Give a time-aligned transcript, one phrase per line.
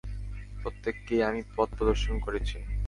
[0.61, 2.55] প্রত্যেককেই আমি পথ প্রদর্শন করেছি।